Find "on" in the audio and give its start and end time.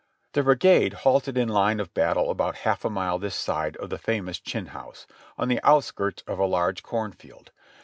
5.37-5.47